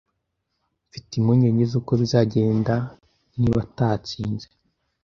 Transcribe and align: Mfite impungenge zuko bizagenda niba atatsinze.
Mfite 0.87 1.11
impungenge 1.15 1.63
zuko 1.71 1.91
bizagenda 2.01 2.75
niba 3.39 3.59
atatsinze. 3.65 4.47